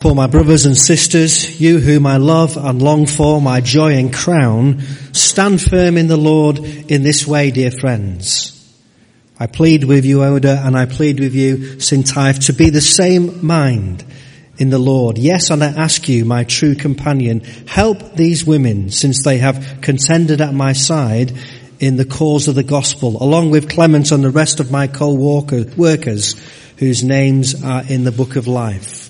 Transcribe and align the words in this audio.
For 0.00 0.14
my 0.14 0.28
brothers 0.28 0.64
and 0.64 0.78
sisters, 0.78 1.60
you 1.60 1.78
whom 1.78 2.06
I 2.06 2.16
love 2.16 2.56
and 2.56 2.80
long 2.80 3.04
for, 3.04 3.38
my 3.38 3.60
joy 3.60 3.96
and 3.96 4.10
crown, 4.10 4.80
stand 5.12 5.60
firm 5.60 5.98
in 5.98 6.06
the 6.06 6.16
Lord 6.16 6.58
in 6.58 7.02
this 7.02 7.26
way, 7.26 7.50
dear 7.50 7.70
friends. 7.70 8.56
I 9.38 9.46
plead 9.46 9.84
with 9.84 10.06
you, 10.06 10.20
Euodia, 10.20 10.66
and 10.66 10.74
I 10.74 10.86
plead 10.86 11.20
with 11.20 11.34
you, 11.34 11.58
Syntyche, 11.76 12.46
to 12.46 12.54
be 12.54 12.70
the 12.70 12.80
same 12.80 13.44
mind 13.44 14.02
in 14.56 14.70
the 14.70 14.78
Lord. 14.78 15.18
Yes, 15.18 15.50
and 15.50 15.62
I 15.62 15.66
ask 15.66 16.08
you, 16.08 16.24
my 16.24 16.44
true 16.44 16.76
companion, 16.76 17.40
help 17.68 18.14
these 18.14 18.42
women, 18.42 18.90
since 18.90 19.22
they 19.22 19.36
have 19.36 19.82
contended 19.82 20.40
at 20.40 20.54
my 20.54 20.72
side 20.72 21.34
in 21.78 21.96
the 21.96 22.06
cause 22.06 22.48
of 22.48 22.54
the 22.54 22.62
gospel, 22.62 23.22
along 23.22 23.50
with 23.50 23.68
Clement 23.68 24.12
and 24.12 24.24
the 24.24 24.30
rest 24.30 24.60
of 24.60 24.70
my 24.70 24.86
co-workers, 24.86 26.40
whose 26.78 27.04
names 27.04 27.62
are 27.62 27.84
in 27.86 28.04
the 28.04 28.12
book 28.12 28.36
of 28.36 28.46
life. 28.46 29.09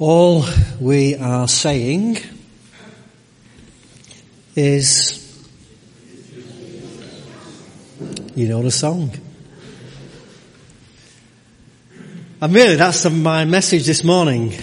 All 0.00 0.44
we 0.78 1.16
are 1.16 1.48
saying 1.48 2.18
is, 4.54 5.44
you 8.36 8.46
know 8.46 8.62
the 8.62 8.70
song. 8.70 9.10
And 12.40 12.54
really 12.54 12.76
that's 12.76 13.10
my 13.10 13.44
message 13.44 13.86
this 13.86 14.04
morning, 14.04 14.54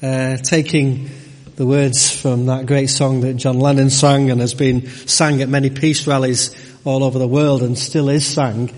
uh, 0.00 0.36
taking 0.36 1.10
the 1.56 1.66
words 1.66 2.12
from 2.12 2.46
that 2.46 2.66
great 2.66 2.90
song 2.90 3.22
that 3.22 3.34
John 3.34 3.58
Lennon 3.58 3.90
sang 3.90 4.30
and 4.30 4.40
has 4.40 4.54
been 4.54 4.86
sang 4.86 5.42
at 5.42 5.48
many 5.48 5.70
peace 5.70 6.06
rallies 6.06 6.54
all 6.84 7.02
over 7.02 7.18
the 7.18 7.26
world 7.26 7.64
and 7.64 7.76
still 7.76 8.08
is 8.08 8.24
sang. 8.24 8.72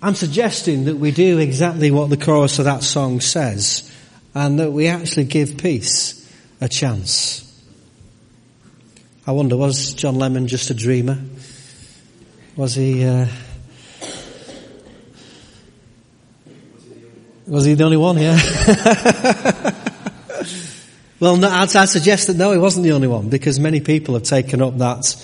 I'm 0.00 0.14
suggesting 0.14 0.86
that 0.86 0.96
we 0.96 1.10
do 1.10 1.36
exactly 1.36 1.90
what 1.90 2.08
the 2.08 2.16
chorus 2.16 2.58
of 2.58 2.64
that 2.64 2.82
song 2.82 3.20
says 3.20 3.92
and 4.34 4.58
that 4.58 4.70
we 4.70 4.86
actually 4.86 5.24
give 5.24 5.58
peace 5.58 6.14
a 6.60 6.68
chance. 6.68 7.44
I 9.26 9.32
wonder, 9.32 9.56
was 9.56 9.94
John 9.94 10.14
Lennon 10.16 10.46
just 10.46 10.70
a 10.70 10.74
dreamer? 10.74 11.18
Was 12.56 12.74
he, 12.74 13.04
uh, 13.04 13.26
was 17.46 17.64
he 17.64 17.74
the 17.74 17.84
only 17.84 17.96
one? 17.96 18.18
Yeah. 18.18 18.38
well, 21.20 21.36
no, 21.36 21.48
I'd, 21.48 21.76
I'd 21.76 21.88
suggest 21.88 22.26
that 22.28 22.36
no, 22.36 22.52
he 22.52 22.58
wasn't 22.58 22.84
the 22.84 22.92
only 22.92 23.08
one 23.08 23.28
because 23.28 23.60
many 23.60 23.80
people 23.80 24.14
have 24.14 24.24
taken 24.24 24.62
up 24.62 24.78
that, 24.78 25.14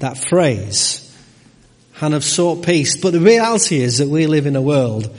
that 0.00 0.18
phrase 0.18 1.06
and 2.00 2.14
have 2.14 2.24
sought 2.24 2.64
peace. 2.64 2.96
But 2.96 3.12
the 3.12 3.20
reality 3.20 3.80
is 3.80 3.98
that 3.98 4.08
we 4.08 4.26
live 4.26 4.46
in 4.46 4.56
a 4.56 4.62
world 4.62 5.14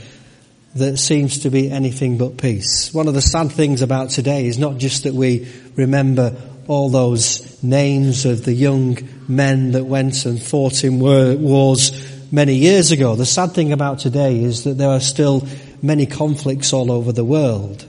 that 0.75 0.97
seems 0.97 1.39
to 1.39 1.49
be 1.49 1.69
anything 1.69 2.17
but 2.17 2.37
peace. 2.37 2.93
One 2.93 3.07
of 3.07 3.13
the 3.13 3.21
sad 3.21 3.51
things 3.51 3.81
about 3.81 4.09
today 4.09 4.45
is 4.45 4.57
not 4.57 4.77
just 4.77 5.03
that 5.03 5.13
we 5.13 5.51
remember 5.75 6.35
all 6.67 6.89
those 6.89 7.61
names 7.61 8.25
of 8.25 8.45
the 8.45 8.53
young 8.53 8.97
men 9.27 9.71
that 9.71 9.83
went 9.83 10.25
and 10.25 10.41
fought 10.41 10.83
in 10.83 10.99
wars 10.99 11.91
many 12.31 12.55
years 12.55 12.91
ago. 12.91 13.15
The 13.15 13.25
sad 13.25 13.51
thing 13.51 13.73
about 13.73 13.99
today 13.99 14.41
is 14.41 14.63
that 14.63 14.77
there 14.77 14.89
are 14.89 15.01
still 15.01 15.45
many 15.81 16.05
conflicts 16.05 16.71
all 16.71 16.91
over 16.91 17.11
the 17.11 17.25
world. 17.25 17.85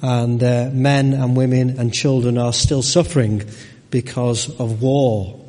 And 0.00 0.42
uh, 0.42 0.70
men 0.72 1.12
and 1.12 1.36
women 1.36 1.78
and 1.78 1.92
children 1.92 2.38
are 2.38 2.52
still 2.52 2.82
suffering 2.82 3.42
because 3.90 4.48
of 4.60 4.82
war. 4.82 5.40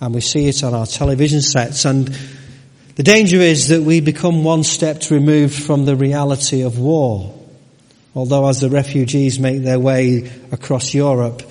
And 0.00 0.14
we 0.14 0.20
see 0.20 0.48
it 0.48 0.62
on 0.62 0.74
our 0.74 0.86
television 0.86 1.40
sets 1.40 1.84
and 1.84 2.16
the 2.96 3.02
danger 3.02 3.38
is 3.38 3.68
that 3.68 3.82
we 3.82 4.00
become 4.00 4.44
one 4.44 4.62
step 4.62 5.10
removed 5.10 5.54
from 5.54 5.84
the 5.84 5.96
reality 5.96 6.62
of 6.62 6.78
war. 6.78 7.34
Although 8.14 8.48
as 8.48 8.60
the 8.60 8.70
refugees 8.70 9.40
make 9.40 9.62
their 9.62 9.80
way 9.80 10.30
across 10.52 10.94
Europe 10.94 11.42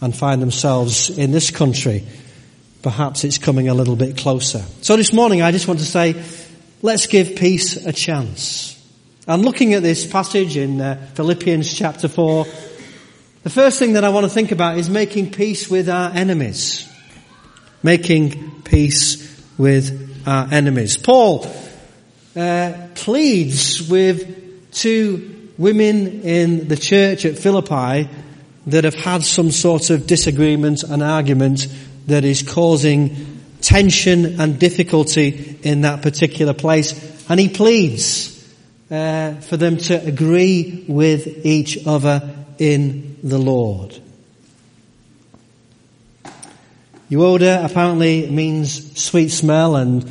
and 0.00 0.16
find 0.16 0.40
themselves 0.40 1.10
in 1.10 1.32
this 1.32 1.50
country, 1.50 2.04
perhaps 2.82 3.24
it's 3.24 3.38
coming 3.38 3.68
a 3.68 3.74
little 3.74 3.96
bit 3.96 4.16
closer. 4.16 4.64
So 4.82 4.96
this 4.96 5.12
morning 5.12 5.42
I 5.42 5.50
just 5.50 5.66
want 5.66 5.80
to 5.80 5.86
say, 5.86 6.22
let's 6.82 7.08
give 7.08 7.34
peace 7.34 7.76
a 7.84 7.92
chance. 7.92 8.72
And 9.26 9.44
looking 9.44 9.74
at 9.74 9.82
this 9.82 10.06
passage 10.06 10.56
in 10.56 10.80
uh, 10.80 11.10
Philippians 11.14 11.76
chapter 11.76 12.06
4, 12.06 12.44
the 13.42 13.50
first 13.50 13.80
thing 13.80 13.94
that 13.94 14.04
I 14.04 14.10
want 14.10 14.22
to 14.24 14.30
think 14.30 14.52
about 14.52 14.78
is 14.78 14.88
making 14.88 15.32
peace 15.32 15.68
with 15.68 15.88
our 15.88 16.12
enemies. 16.12 16.88
Making 17.82 18.62
peace 18.62 19.44
with 19.58 20.05
our 20.26 20.48
enemies. 20.52 20.96
Paul 20.96 21.46
uh, 22.34 22.88
pleads 22.94 23.88
with 23.88 24.72
two 24.72 25.50
women 25.56 26.22
in 26.22 26.68
the 26.68 26.76
church 26.76 27.24
at 27.24 27.38
Philippi 27.38 28.10
that 28.66 28.84
have 28.84 28.94
had 28.94 29.22
some 29.22 29.50
sort 29.50 29.90
of 29.90 30.06
disagreement 30.06 30.82
and 30.82 31.02
argument 31.02 31.68
that 32.06 32.24
is 32.24 32.42
causing 32.42 33.40
tension 33.60 34.40
and 34.40 34.58
difficulty 34.58 35.58
in 35.62 35.82
that 35.82 36.02
particular 36.02 36.52
place. 36.52 36.92
And 37.28 37.40
he 37.40 37.48
pleads 37.48 38.32
uh, 38.90 39.34
for 39.34 39.56
them 39.56 39.78
to 39.78 39.94
agree 40.06 40.84
with 40.88 41.46
each 41.46 41.86
other 41.86 42.36
in 42.58 43.18
the 43.22 43.38
Lord. 43.38 43.98
Euodia 47.10 47.64
apparently 47.64 48.28
means 48.28 49.00
sweet 49.00 49.28
smell 49.28 49.76
and 49.76 50.04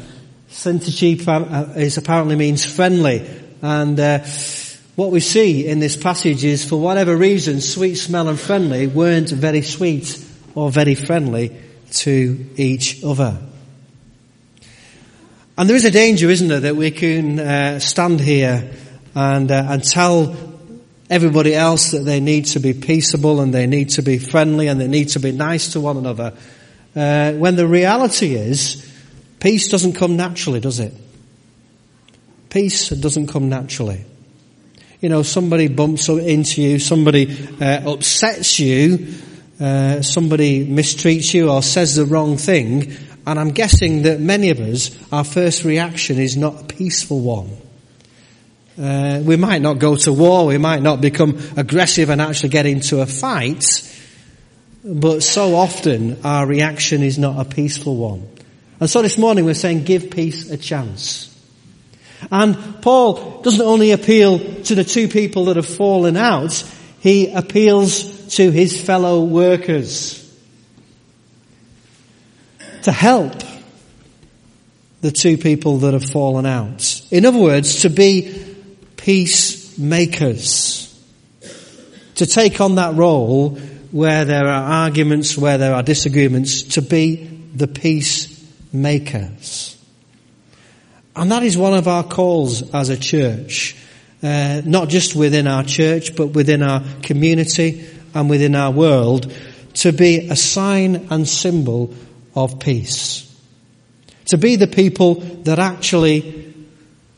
Syntyche 0.49 1.27
uh, 1.27 1.73
is 1.77 1.97
apparently 1.97 2.37
means 2.37 2.63
friendly. 2.63 3.27
And 3.61 3.99
uh, 3.99 4.19
what 4.95 5.11
we 5.11 5.19
see 5.19 5.67
in 5.67 5.79
this 5.79 5.97
passage 5.97 6.45
is 6.45 6.63
for 6.63 6.79
whatever 6.79 7.17
reason, 7.17 7.59
sweet 7.59 7.95
smell 7.95 8.29
and 8.29 8.39
friendly 8.39 8.87
weren't 8.87 9.29
very 9.29 9.61
sweet 9.61 10.25
or 10.55 10.71
very 10.71 10.95
friendly 10.95 11.59
to 11.91 12.49
each 12.55 13.03
other. 13.03 13.37
And 15.57 15.69
there 15.69 15.75
is 15.75 15.85
a 15.85 15.91
danger, 15.91 16.29
isn't 16.29 16.47
there, 16.47 16.61
that 16.61 16.77
we 16.77 16.91
can 16.91 17.39
uh, 17.39 17.79
stand 17.79 18.21
here 18.21 18.71
and, 19.13 19.51
uh, 19.51 19.67
and 19.69 19.83
tell 19.83 20.33
everybody 21.09 21.53
else 21.53 21.91
that 21.91 22.05
they 22.05 22.21
need 22.21 22.45
to 22.45 22.59
be 22.61 22.73
peaceable 22.73 23.41
and 23.41 23.53
they 23.53 23.67
need 23.67 23.89
to 23.89 24.01
be 24.01 24.17
friendly 24.17 24.67
and 24.67 24.79
they 24.79 24.87
need 24.87 25.09
to 25.09 25.19
be 25.19 25.33
nice 25.33 25.73
to 25.73 25.81
one 25.81 25.97
another 25.97 26.33
uh, 26.95 27.33
when 27.33 27.55
the 27.55 27.67
reality 27.67 28.35
is, 28.35 28.89
peace 29.39 29.67
doesn't 29.69 29.93
come 29.93 30.15
naturally, 30.15 30.59
does 30.59 30.79
it? 30.79 30.93
Peace 32.49 32.89
doesn't 32.89 33.27
come 33.27 33.49
naturally. 33.49 34.05
You 35.01 35.09
know, 35.09 35.23
somebody 35.23 35.67
bumps 35.67 36.07
into 36.07 36.61
you, 36.61 36.79
somebody 36.79 37.37
uh, 37.59 37.91
upsets 37.91 38.59
you, 38.59 39.13
uh, 39.59 40.01
somebody 40.01 40.65
mistreats 40.65 41.33
you 41.33 41.49
or 41.49 41.61
says 41.61 41.95
the 41.95 42.05
wrong 42.05 42.37
thing, 42.37 42.95
and 43.27 43.39
I'm 43.39 43.51
guessing 43.51 44.03
that 44.03 44.19
many 44.19 44.49
of 44.49 44.59
us, 44.59 44.95
our 45.11 45.23
first 45.23 45.63
reaction 45.63 46.19
is 46.19 46.37
not 46.37 46.61
a 46.61 46.63
peaceful 46.65 47.19
one. 47.19 47.49
Uh, 48.77 49.21
we 49.23 49.35
might 49.35 49.61
not 49.61 49.79
go 49.79 49.95
to 49.95 50.11
war, 50.11 50.45
we 50.45 50.57
might 50.57 50.81
not 50.81 51.01
become 51.01 51.39
aggressive 51.55 52.09
and 52.09 52.21
actually 52.21 52.49
get 52.49 52.65
into 52.65 53.01
a 53.01 53.05
fight, 53.05 53.63
but 54.85 55.23
so 55.23 55.55
often 55.55 56.23
our 56.23 56.45
reaction 56.45 57.01
is 57.01 57.17
not 57.17 57.43
a 57.43 57.49
peaceful 57.49 57.95
one. 57.95 58.29
And 58.79 58.87
so 58.87 59.01
this 59.01 59.17
morning 59.17 59.43
we're 59.45 59.55
saying 59.55 59.83
give 59.83 60.11
peace 60.11 60.51
a 60.51 60.57
chance. 60.57 61.31
And 62.31 62.81
Paul 62.81 63.41
doesn't 63.41 63.65
only 63.65 63.91
appeal 63.91 64.37
to 64.63 64.75
the 64.75 64.83
two 64.83 65.07
people 65.07 65.45
that 65.45 65.55
have 65.55 65.65
fallen 65.65 66.15
out, 66.17 66.63
he 66.99 67.31
appeals 67.31 68.35
to 68.35 68.51
his 68.51 68.79
fellow 68.79 69.23
workers 69.23 70.21
to 72.83 72.91
help 72.91 73.33
the 75.01 75.11
two 75.11 75.37
people 75.37 75.79
that 75.79 75.93
have 75.93 76.05
fallen 76.05 76.45
out. 76.45 77.01
In 77.09 77.25
other 77.25 77.39
words, 77.39 77.81
to 77.81 77.89
be 77.89 78.45
peacemakers. 78.97 80.83
To 82.15 82.25
take 82.25 82.61
on 82.61 82.75
that 82.75 82.95
role 82.95 83.59
where 83.95 84.25
there 84.25 84.45
are 84.45 84.83
arguments, 84.83 85.37
where 85.37 85.57
there 85.57 85.73
are 85.73 85.81
disagreements, 85.81 86.63
to 86.63 86.81
be 86.81 87.15
the 87.55 87.65
peacemakers. 87.65 89.81
And 91.15 91.31
that 91.31 91.43
is 91.43 91.57
one 91.57 91.73
of 91.73 91.87
our 91.87 92.03
calls 92.03 92.73
as 92.73 92.89
a 92.89 92.97
church. 92.97 93.77
Uh, 94.21 94.61
not 94.65 94.89
just 94.89 95.15
within 95.15 95.47
our 95.47 95.63
church, 95.63 96.13
but 96.17 96.27
within 96.27 96.61
our 96.61 96.83
community 97.03 97.87
and 98.13 98.29
within 98.29 98.53
our 98.53 98.69
world, 98.69 99.33
to 99.75 99.93
be 99.93 100.27
a 100.27 100.35
sign 100.35 101.07
and 101.09 101.25
symbol 101.25 101.95
of 102.35 102.59
peace. 102.59 103.33
To 104.25 104.37
be 104.37 104.57
the 104.57 104.67
people 104.67 105.21
that 105.45 105.57
actually 105.57 106.53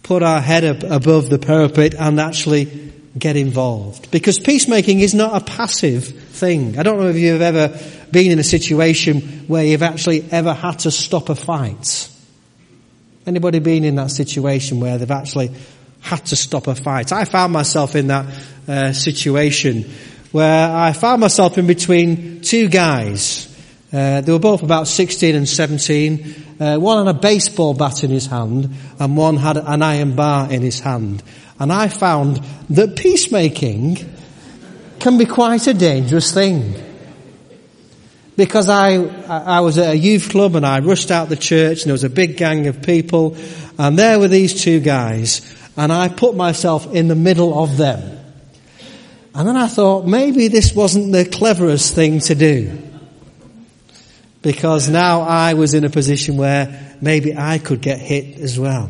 put 0.04 0.22
our 0.22 0.42
head 0.42 0.64
up 0.64 0.84
above 0.84 1.28
the 1.28 1.40
parapet 1.40 1.96
and 1.96 2.20
actually 2.20 2.94
get 3.18 3.36
involved. 3.36 4.12
Because 4.12 4.38
peacemaking 4.38 5.00
is 5.00 5.16
not 5.16 5.42
a 5.42 5.44
passive 5.44 6.27
thing. 6.38 6.78
I 6.78 6.84
don't 6.84 7.00
know 7.00 7.08
if 7.08 7.18
you've 7.18 7.42
ever 7.42 7.78
been 8.12 8.32
in 8.32 8.40
a 8.40 8.44
situation 8.44 9.46
where 9.48 9.66
you've 9.66 9.84
actually 9.84 10.24
ever 10.32 10.54
had 10.54 10.80
to 10.80 10.92
stop 10.92 11.30
a 11.30 11.36
fight. 11.36 12.10
Anybody 13.26 13.60
been 13.60 13.84
in 13.84 13.96
that 13.96 14.12
situation 14.12 14.80
where 14.80 14.98
they've 14.98 15.12
actually 15.12 15.52
had 16.02 16.26
to 16.28 16.36
stop 16.36 16.68
a 16.68 16.76
fight? 16.76 17.12
I 17.12 17.26
found 17.26 17.52
myself 17.52 17.96
in 17.96 18.08
that 18.08 18.26
uh, 18.68 18.94
situation 18.94 19.92
where 20.32 20.76
I 20.76 20.94
found 20.94 21.22
myself 21.22 21.58
in 21.58 21.68
between 21.68 22.42
two 22.42 22.70
guys. 22.70 23.46
Uh, 23.92 24.22
they 24.22 24.32
were 24.32 24.40
both 24.40 24.64
about 24.64 24.88
16 24.88 25.36
and 25.36 25.48
17. 25.48 26.36
Uh, 26.60 26.78
one 26.78 27.06
had 27.06 27.16
a 27.16 27.20
baseball 27.20 27.74
bat 27.74 28.04
in 28.04 28.12
his 28.12 28.28
hand 28.28 28.74
and 29.00 29.18
one 29.18 29.38
had 29.38 29.58
an 29.58 29.82
iron 29.82 30.16
bar 30.16 30.52
in 30.52 30.62
his 30.62 30.80
hand. 30.80 31.24
And 31.60 31.72
I 31.74 31.88
found 31.88 32.42
that 32.70 32.96
peacemaking 32.96 33.98
can 35.00 35.18
be 35.18 35.26
quite 35.26 35.68
a 35.68 35.74
dangerous 35.74 36.34
thing 36.34 36.76
because 38.38 38.70
I, 38.70 38.96
I 39.28 39.62
was 39.62 39.78
at 39.80 39.96
a 39.96 39.98
youth 39.98 40.30
club 40.30 40.56
and 40.56 40.66
I 40.66 40.80
rushed 40.80 41.10
out 41.10 41.28
the 41.28 41.36
church 41.36 41.82
and 41.82 41.88
there 41.88 41.94
was 41.94 42.04
a 42.04 42.10
big 42.10 42.38
gang 42.38 42.68
of 42.68 42.84
people 42.84 43.36
and 43.80 43.98
there 43.98 44.20
were 44.20 44.28
these 44.28 44.62
two 44.62 44.80
guys 44.80 45.42
and 45.76 45.92
I 45.92 46.08
put 46.08 46.36
myself 46.36 46.94
in 46.94 47.08
the 47.08 47.16
middle 47.16 47.58
of 47.62 47.78
them. 47.78 48.18
And 49.34 49.48
then 49.48 49.56
I 49.56 49.68
thought 49.68 50.06
maybe 50.06 50.48
this 50.48 50.74
wasn't 50.74 51.12
the 51.12 51.26
cleverest 51.26 51.94
thing 51.94 52.20
to 52.22 52.36
do. 52.36 52.80
Because 54.42 54.90
now 54.90 55.22
I 55.22 55.54
was 55.54 55.74
in 55.74 55.84
a 55.84 55.90
position 55.90 56.38
where 56.38 56.96
maybe 57.02 57.36
I 57.36 57.60
could 57.60 57.82
get 57.82 58.00
hit 58.00 58.40
as 58.40 58.60
well. 58.60 58.90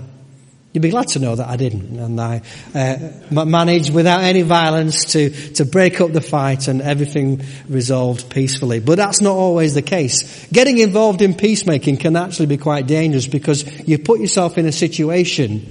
You'd 0.77 0.83
be 0.83 0.89
glad 0.91 1.07
to 1.07 1.19
know 1.19 1.35
that 1.35 1.47
I 1.47 1.57
didn't, 1.57 1.97
and 1.97 2.21
I 2.21 2.44
uh, 2.75 3.45
managed 3.45 3.91
without 3.91 4.21
any 4.21 4.44
violence 4.44 5.06
to 5.13 5.31
to 5.53 5.65
break 5.65 6.00
up 6.00 6.12
the 6.12 6.21
fight, 6.21 6.68
and 6.68 6.83
everything 6.83 7.41
resolved 7.68 8.29
peacefully. 8.29 8.79
But 8.79 8.97
that's 8.97 9.19
not 9.19 9.33
always 9.33 9.74
the 9.74 9.81
case. 9.81 10.45
Getting 10.53 10.77
involved 10.77 11.24
in 11.24 11.33
peacemaking 11.33 11.97
can 11.97 12.15
actually 12.15 12.45
be 12.45 12.57
quite 12.57 12.85
dangerous 12.85 13.25
because 13.25 13.65
you 13.88 13.97
put 13.97 14.19
yourself 14.19 14.59
in 14.59 14.68
a 14.68 14.71
situation 14.71 15.65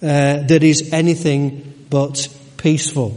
uh, 0.00 0.38
that 0.44 0.62
is 0.62 0.90
anything 0.90 1.84
but 1.90 2.26
peaceful. 2.56 3.14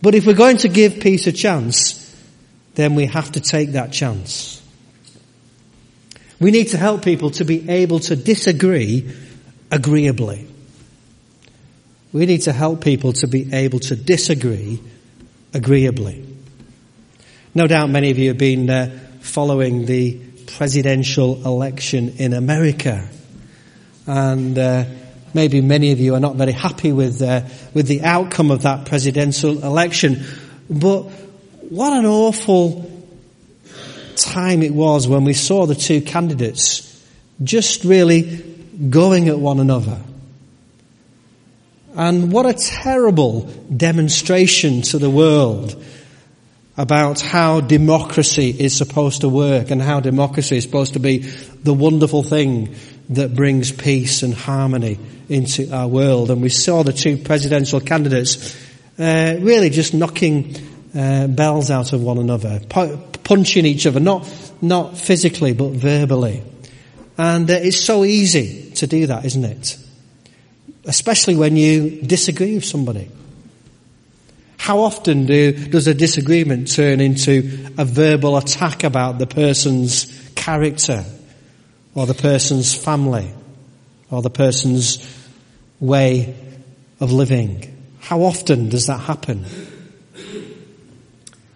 But 0.00 0.14
if 0.14 0.28
we're 0.28 0.34
going 0.34 0.58
to 0.58 0.68
give 0.68 1.00
peace 1.00 1.26
a 1.26 1.32
chance, 1.32 2.16
then 2.76 2.94
we 2.94 3.06
have 3.06 3.32
to 3.32 3.40
take 3.40 3.72
that 3.72 3.90
chance. 3.90 4.62
We 6.38 6.52
need 6.52 6.68
to 6.68 6.78
help 6.78 7.04
people 7.04 7.32
to 7.32 7.44
be 7.44 7.68
able 7.68 7.98
to 7.98 8.14
disagree 8.14 9.12
agreeably. 9.70 10.46
We 12.12 12.26
need 12.26 12.42
to 12.42 12.52
help 12.52 12.82
people 12.82 13.12
to 13.14 13.28
be 13.28 13.52
able 13.52 13.78
to 13.80 13.96
disagree 13.96 14.80
agreeably. 15.54 16.26
No 17.54 17.66
doubt 17.66 17.90
many 17.90 18.10
of 18.10 18.18
you 18.18 18.28
have 18.28 18.38
been 18.38 18.68
uh, 18.68 18.98
following 19.20 19.86
the 19.86 20.20
presidential 20.56 21.44
election 21.44 22.16
in 22.18 22.32
America. 22.32 23.08
And 24.06 24.58
uh, 24.58 24.84
maybe 25.34 25.60
many 25.60 25.92
of 25.92 26.00
you 26.00 26.14
are 26.14 26.20
not 26.20 26.36
very 26.36 26.52
happy 26.52 26.92
with, 26.92 27.22
uh, 27.22 27.42
with 27.74 27.86
the 27.86 28.02
outcome 28.02 28.50
of 28.50 28.62
that 28.62 28.86
presidential 28.86 29.64
election. 29.64 30.24
But 30.68 31.02
what 31.70 31.92
an 31.92 32.06
awful 32.06 32.90
time 34.16 34.62
it 34.62 34.74
was 34.74 35.06
when 35.08 35.24
we 35.24 35.32
saw 35.32 35.66
the 35.66 35.74
two 35.74 36.00
candidates 36.00 36.86
just 37.42 37.84
really 37.84 38.49
going 38.88 39.28
at 39.28 39.38
one 39.38 39.60
another. 39.60 40.00
And 41.94 42.32
what 42.32 42.46
a 42.46 42.54
terrible 42.54 43.42
demonstration 43.74 44.82
to 44.82 44.98
the 44.98 45.10
world 45.10 45.82
about 46.76 47.20
how 47.20 47.60
democracy 47.60 48.54
is 48.56 48.74
supposed 48.76 49.22
to 49.22 49.28
work 49.28 49.70
and 49.70 49.82
how 49.82 50.00
democracy 50.00 50.56
is 50.56 50.64
supposed 50.64 50.94
to 50.94 51.00
be 51.00 51.18
the 51.18 51.74
wonderful 51.74 52.22
thing 52.22 52.74
that 53.10 53.34
brings 53.34 53.72
peace 53.72 54.22
and 54.22 54.32
harmony 54.32 54.98
into 55.28 55.70
our 55.74 55.88
world. 55.88 56.30
And 56.30 56.40
we 56.40 56.48
saw 56.48 56.82
the 56.82 56.92
two 56.92 57.16
presidential 57.18 57.80
candidates 57.80 58.56
uh, 58.98 59.36
really 59.40 59.70
just 59.70 59.92
knocking 59.92 60.56
uh, 60.96 61.26
bells 61.26 61.70
out 61.70 61.92
of 61.92 62.02
one 62.02 62.18
another, 62.18 62.60
punching 62.68 63.66
each 63.66 63.86
other, 63.86 64.00
not 64.00 64.28
not 64.62 64.96
physically 64.96 65.54
but 65.54 65.70
verbally. 65.70 66.42
And 67.18 67.50
uh, 67.50 67.54
it's 67.54 67.80
so 67.80 68.04
easy 68.04 68.59
to 68.80 68.86
do 68.86 69.06
that, 69.06 69.24
isn't 69.24 69.44
it? 69.44 69.78
Especially 70.84 71.36
when 71.36 71.56
you 71.56 72.02
disagree 72.02 72.54
with 72.54 72.64
somebody. 72.64 73.08
How 74.56 74.80
often 74.80 75.26
do, 75.26 75.52
does 75.52 75.86
a 75.86 75.94
disagreement 75.94 76.70
turn 76.70 77.00
into 77.00 77.68
a 77.78 77.84
verbal 77.84 78.36
attack 78.36 78.84
about 78.84 79.18
the 79.18 79.26
person's 79.26 80.30
character 80.34 81.04
or 81.94 82.06
the 82.06 82.14
person's 82.14 82.74
family 82.74 83.32
or 84.10 84.20
the 84.22 84.30
person's 84.30 84.98
way 85.80 86.34
of 87.00 87.10
living? 87.10 87.76
How 88.00 88.22
often 88.22 88.68
does 88.68 88.86
that 88.86 88.98
happen? 88.98 89.46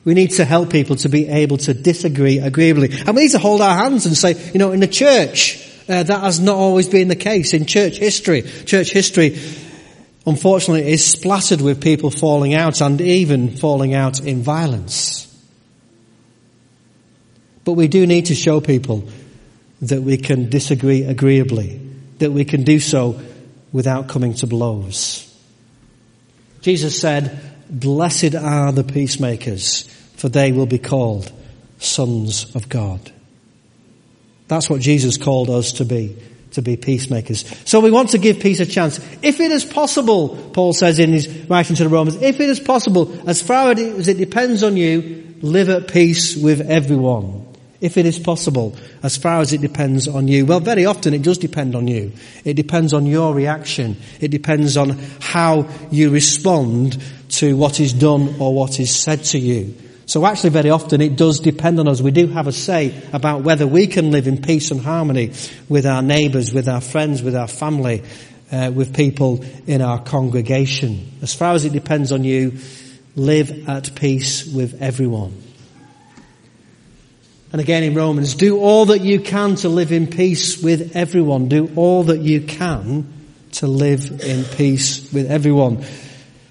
We 0.05 0.15
need 0.15 0.33
to 0.33 0.45
help 0.45 0.71
people 0.71 0.97
to 0.97 1.09
be 1.09 1.29
able 1.29 1.57
to 1.59 1.75
disagree 1.75 2.39
agreeably. 2.39 2.91
And 3.07 3.17
we 3.17 3.23
need 3.23 3.33
to 3.33 3.39
hold 3.39 3.61
our 3.61 3.75
hands 3.75 4.07
and 4.07 4.17
say, 4.17 4.51
you 4.53 4.59
know, 4.59 4.73
in 4.73 4.81
the 4.81 4.89
church, 4.89 5.74
uh, 5.89 6.03
that 6.03 6.21
has 6.21 6.41
not 6.41 6.57
always 6.57 6.89
been 6.89 7.09
the 7.09 7.17
case. 7.17 7.53
In 7.55 7.67
church 7.67 7.99
history, 7.99 8.43
church 8.43 8.91
history, 8.91 9.39
unfortunately, 10.27 10.91
is 10.91 11.05
splattered 11.05 11.61
with 11.61 11.83
people 11.83 12.11
falling 12.11 12.55
out 12.55 12.81
and 12.81 13.01
even 13.01 13.57
falling 13.57 13.95
out 13.95 14.21
in 14.21 14.43
violence. 14.43 15.31
But 17.65 17.73
we 17.73 17.89
do 17.89 18.07
need 18.07 18.27
to 18.27 18.35
show 18.35 18.61
people 18.61 19.09
that 19.83 20.03
we 20.03 20.17
can 20.17 20.51
disagree 20.51 21.03
agreeably, 21.03 21.81
that 22.19 22.31
we 22.31 22.45
can 22.45 22.63
do 22.63 22.79
so 22.79 23.21
without 23.73 24.09
coming 24.09 24.35
to 24.35 24.47
blows. 24.47 25.31
Jesus 26.61 26.99
said, 26.99 27.41
Blessed 27.69 28.35
are 28.35 28.73
the 28.73 28.85
peacemakers, 28.85 29.83
for 30.17 30.29
they 30.29 30.53
will 30.53 30.67
be 30.67 30.79
called 30.79 31.31
sons 31.79 32.55
of 32.55 32.69
God. 32.69 33.13
That's 34.49 34.69
what 34.69 34.81
Jesus 34.81 35.17
called 35.17 35.49
us 35.51 35.73
to 35.73 35.85
be, 35.85 36.17
to 36.53 36.63
be 36.63 36.77
peacemakers. 36.77 37.45
So 37.69 37.81
we 37.81 37.91
want 37.91 38.11
to 38.11 38.19
give 38.19 38.41
peace 38.41 38.61
a 38.61 38.67
chance. 38.67 38.99
If 39.23 39.41
it 39.41 39.51
is 39.51 39.65
possible, 39.65 40.51
Paul 40.53 40.73
says 40.73 40.99
in 40.99 41.13
his 41.13 41.29
writing 41.49 41.77
to 41.77 41.85
the 41.85 41.89
Romans, 41.89 42.17
if 42.17 42.41
it 42.41 42.51
is 42.51 42.61
possible, 42.61 43.29
as 43.29 43.41
far 43.41 43.71
as 43.71 44.09
it 44.09 44.19
depends 44.19 44.63
on 44.63 44.77
you, 44.77 45.35
live 45.41 45.69
at 45.69 45.89
peace 45.89 46.37
with 46.37 46.61
everyone. 46.61 47.47
If 47.81 47.99
it 47.99 48.07
is 48.07 48.19
possible, 48.19 48.77
as 49.03 49.19
far 49.19 49.41
as 49.41 49.53
it 49.53 49.61
depends 49.61 50.09
on 50.09 50.27
you. 50.27 50.47
Well, 50.47 50.61
very 50.61 50.87
often 50.87 51.13
it 51.13 51.23
does 51.23 51.37
depend 51.37 51.75
on 51.75 51.87
you. 51.87 52.13
It 52.43 52.55
depends 52.55 52.95
on 52.95 53.05
your 53.05 53.35
reaction. 53.35 53.97
It 54.21 54.29
depends 54.29 54.79
on 54.79 54.91
how 55.21 55.69
you 55.91 56.09
respond 56.09 57.03
to 57.31 57.57
what 57.57 57.81
is 57.81 57.93
done 57.93 58.37
or 58.41 58.55
what 58.55 58.81
is 58.81 58.95
said 58.95 59.25
to 59.25 59.39
you. 59.39 59.75
So 60.07 60.25
actually 60.27 60.51
very 60.51 60.71
often 60.71 61.01
it 61.01 61.17
does 61.17 61.41
depend 61.41 61.81
on 61.81 61.89
us. 61.89 62.03
We 62.03 62.11
do 62.11 62.27
have 62.29 62.47
a 62.47 62.53
say 62.53 63.01
about 63.13 63.43
whether 63.43 63.67
we 63.67 63.87
can 63.87 64.11
live 64.11 64.27
in 64.27 64.43
peace 64.43 64.71
and 64.71 64.81
harmony 64.81 65.33
with 65.69 65.87
our 65.87 66.03
neighbours, 66.03 66.53
with 66.53 66.69
our 66.69 66.81
friends, 66.81 67.23
with 67.23 67.35
our 67.35 67.49
family, 67.49 68.03
uh, 68.53 68.71
with 68.75 68.95
people 68.95 69.45
in 69.67 69.81
our 69.81 69.99
congregation. 69.99 71.11
As 71.23 71.35
far 71.35 71.55
as 71.55 71.65
it 71.65 71.73
depends 71.73 72.13
on 72.13 72.25
you, 72.25 72.59
live 73.17 73.69
at 73.69 73.95
peace 73.95 74.47
with 74.47 74.83
everyone. 74.83 75.41
And 77.53 77.61
again 77.61 77.85
in 77.85 77.95
Romans, 77.95 78.35
do 78.35 78.59
all 78.59 78.87
that 78.87 79.01
you 79.03 79.21
can 79.21 79.55
to 79.57 79.69
live 79.69 79.93
in 79.93 80.09
peace 80.09 80.61
with 80.61 80.97
everyone. 80.97 81.49
Do 81.49 81.71
all 81.77 82.03
that 82.05 82.19
you 82.21 82.41
can 82.41 83.13
to 83.53 83.69
live 83.69 84.23
in 84.23 84.45
peace 84.45 85.13
with 85.13 85.31
everyone. 85.31 85.85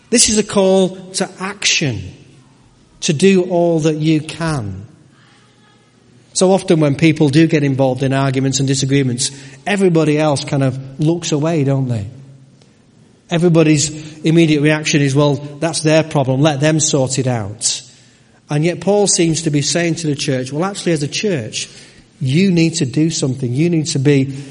This 0.09 0.29
is 0.29 0.37
a 0.37 0.43
call 0.43 1.11
to 1.13 1.29
action, 1.39 2.13
to 3.03 3.13
do 3.13 3.43
all 3.43 3.79
that 3.81 3.95
you 3.95 4.19
can. 4.21 4.87
So 6.33 6.51
often 6.51 6.79
when 6.79 6.95
people 6.95 7.29
do 7.29 7.47
get 7.47 7.63
involved 7.63 8.03
in 8.03 8.11
arguments 8.11 8.59
and 8.59 8.67
disagreements, 8.67 9.31
everybody 9.65 10.17
else 10.17 10.43
kind 10.43 10.63
of 10.63 10.99
looks 10.99 11.31
away, 11.31 11.63
don't 11.63 11.87
they? 11.87 12.09
Everybody's 13.29 14.19
immediate 14.25 14.61
reaction 14.61 15.01
is, 15.01 15.15
well, 15.15 15.35
that's 15.35 15.81
their 15.81 16.03
problem, 16.03 16.41
let 16.41 16.59
them 16.59 16.79
sort 16.79 17.19
it 17.19 17.27
out. 17.27 17.81
And 18.49 18.65
yet 18.65 18.81
Paul 18.81 19.07
seems 19.07 19.43
to 19.43 19.51
be 19.51 19.61
saying 19.61 19.95
to 19.95 20.07
the 20.07 20.15
church, 20.15 20.51
well 20.51 20.65
actually 20.65 20.93
as 20.93 21.03
a 21.03 21.07
church, 21.07 21.69
you 22.19 22.51
need 22.51 22.75
to 22.75 22.85
do 22.85 23.09
something. 23.09 23.51
You 23.51 23.69
need 23.69 23.87
to 23.87 23.99
be 23.99 24.43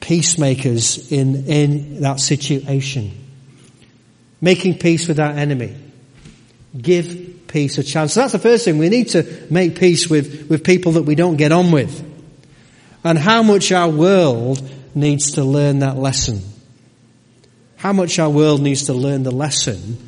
peacemakers 0.00 1.10
in, 1.10 1.46
in 1.46 2.00
that 2.02 2.20
situation 2.20 3.24
making 4.44 4.78
peace 4.78 5.08
with 5.08 5.18
our 5.18 5.30
enemy. 5.30 5.74
Give 6.76 7.33
peace 7.54 7.78
a 7.78 7.84
chance. 7.84 8.12
So 8.12 8.20
that's 8.20 8.32
the 8.32 8.40
first 8.40 8.64
thing. 8.64 8.78
We 8.78 8.88
need 8.88 9.10
to 9.10 9.46
make 9.48 9.78
peace 9.78 10.10
with, 10.10 10.50
with 10.50 10.64
people 10.64 10.92
that 10.92 11.04
we 11.04 11.14
don't 11.14 11.36
get 11.36 11.52
on 11.52 11.70
with. 11.70 12.04
And 13.04 13.16
how 13.16 13.44
much 13.44 13.70
our 13.70 13.88
world 13.88 14.68
needs 14.92 15.32
to 15.32 15.44
learn 15.44 15.78
that 15.78 15.96
lesson. 15.96 16.42
How 17.76 17.92
much 17.92 18.18
our 18.18 18.28
world 18.28 18.60
needs 18.60 18.86
to 18.86 18.92
learn 18.92 19.22
the 19.22 19.30
lesson 19.30 19.98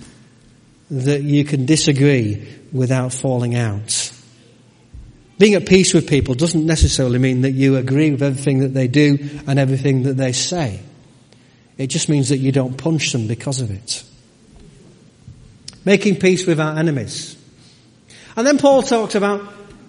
that 0.91 1.23
you 1.23 1.45
can 1.45 1.67
disagree 1.67 2.49
without 2.73 3.13
falling 3.13 3.55
out. 3.55 4.13
Being 5.39 5.55
at 5.55 5.69
peace 5.69 5.95
with 5.95 6.09
people 6.09 6.35
doesn't 6.35 6.67
necessarily 6.67 7.21
mean 7.21 7.43
that 7.43 7.53
you 7.53 7.77
agree 7.77 8.11
with 8.11 8.25
everything 8.25 8.59
that 8.61 8.75
they 8.75 8.89
do 8.89 9.41
and 9.47 9.61
everything 9.61 10.03
that 10.05 10.17
they 10.17 10.33
say. 10.33 10.81
It 11.79 11.89
just 11.89 12.09
means 12.09 12.31
that 12.31 12.39
you 12.39 12.51
don't 12.51 12.77
punch 12.77 13.13
them 13.13 13.29
because 13.29 13.61
of 13.61 13.71
it 13.71 14.03
making 15.87 16.17
peace 16.17 16.45
with 16.47 16.61
our 16.61 16.77
enemies. 16.77 17.36
And 18.37 18.47
then 18.47 18.59
Paul 18.59 18.83
talks 18.83 19.15
about 19.15 19.43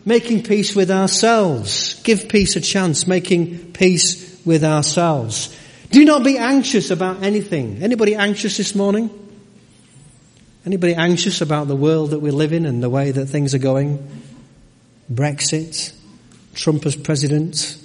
making 0.06 0.44
peace 0.44 0.74
with 0.76 0.90
ourselves. 0.90 2.02
Give 2.04 2.30
peace 2.30 2.56
a 2.56 2.62
chance, 2.62 3.06
making 3.06 3.74
peace 3.74 4.42
with 4.46 4.64
ourselves. 4.64 5.56
Do 5.92 6.04
not 6.06 6.24
be 6.24 6.38
anxious 6.38 6.90
about 6.90 7.24
anything. 7.24 7.84
Anybody 7.84 8.16
anxious 8.16 8.56
this 8.58 8.74
morning? 8.74 9.10
Anybody 10.66 10.96
anxious 10.96 11.42
about 11.42 11.68
the 11.68 11.76
world 11.76 12.12
that 12.12 12.20
we 12.20 12.32
live 12.32 12.54
in 12.54 12.66
and 12.66 12.82
the 12.82 12.90
way 12.90 13.12
that 13.12 13.26
things 13.26 13.54
are 13.54 13.60
going? 13.60 14.06
Brexit, 15.12 15.94
Trump 16.54 16.86
as 16.86 16.96
president. 16.96 17.78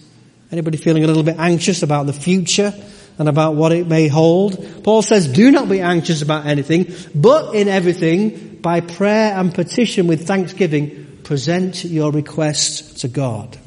Anybody 0.50 0.78
feeling 0.78 1.04
a 1.04 1.06
little 1.06 1.22
bit 1.22 1.36
anxious 1.38 1.82
about 1.82 2.06
the 2.06 2.12
future? 2.12 2.72
and 3.18 3.28
about 3.28 3.54
what 3.54 3.72
it 3.72 3.86
may 3.86 4.08
hold. 4.08 4.82
Paul 4.82 5.02
says, 5.02 5.28
do 5.28 5.50
not 5.50 5.68
be 5.68 5.80
anxious 5.80 6.22
about 6.22 6.46
anything, 6.46 6.92
but 7.14 7.54
in 7.54 7.68
everything, 7.68 8.51
by 8.62 8.80
prayer 8.80 9.34
and 9.34 9.52
petition 9.52 10.06
with 10.06 10.26
thanksgiving, 10.26 11.18
present 11.24 11.84
your 11.84 12.12
requests 12.12 13.00
to 13.00 13.08
God. 13.08 13.58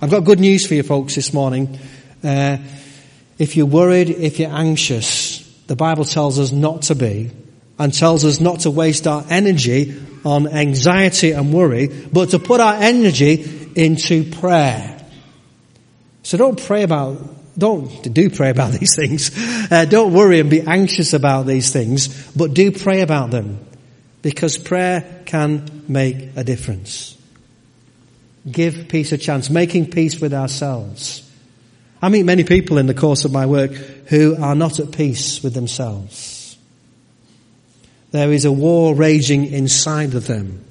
I've 0.00 0.10
got 0.10 0.20
good 0.20 0.38
news 0.40 0.66
for 0.66 0.74
you 0.74 0.84
folks 0.84 1.16
this 1.16 1.32
morning. 1.32 1.78
Uh, 2.22 2.58
if 3.38 3.56
you're 3.56 3.66
worried, 3.66 4.10
if 4.10 4.38
you're 4.38 4.52
anxious, 4.52 5.40
the 5.66 5.76
Bible 5.76 6.04
tells 6.04 6.38
us 6.38 6.52
not 6.52 6.82
to 6.82 6.94
be 6.94 7.30
and 7.78 7.92
tells 7.92 8.24
us 8.24 8.40
not 8.40 8.60
to 8.60 8.70
waste 8.70 9.06
our 9.06 9.24
energy 9.28 10.00
on 10.24 10.46
anxiety 10.48 11.32
and 11.32 11.52
worry, 11.52 11.88
but 11.88 12.30
to 12.30 12.38
put 12.38 12.60
our 12.60 12.74
energy 12.74 13.70
into 13.74 14.30
prayer. 14.30 14.94
So 16.22 16.38
don't 16.38 16.60
pray 16.64 16.82
about 16.82 17.36
don't 17.56 18.14
do 18.14 18.30
pray 18.30 18.50
about 18.50 18.72
these 18.78 18.94
things. 18.94 19.32
Uh, 19.70 19.84
don't 19.84 20.12
worry 20.12 20.38
and 20.38 20.48
be 20.48 20.60
anxious 20.60 21.12
about 21.12 21.46
these 21.46 21.72
things, 21.72 22.30
but 22.36 22.54
do 22.54 22.70
pray 22.70 23.00
about 23.00 23.32
them 23.32 23.67
because 24.28 24.58
prayer 24.58 25.22
can 25.24 25.84
make 25.88 26.36
a 26.36 26.44
difference. 26.44 27.16
Give 28.46 28.86
peace 28.86 29.10
a 29.12 29.16
chance, 29.16 29.48
making 29.48 29.90
peace 29.90 30.20
with 30.20 30.34
ourselves. 30.34 31.26
I 32.02 32.10
meet 32.10 32.24
many 32.24 32.44
people 32.44 32.76
in 32.76 32.84
the 32.84 32.92
course 32.92 33.24
of 33.24 33.32
my 33.32 33.46
work 33.46 33.72
who 33.72 34.36
are 34.36 34.54
not 34.54 34.80
at 34.80 34.92
peace 34.92 35.42
with 35.42 35.54
themselves. 35.54 36.58
There 38.10 38.30
is 38.30 38.44
a 38.44 38.52
war 38.52 38.94
raging 38.94 39.46
inside 39.46 40.12
of 40.12 40.26
them. 40.26 40.62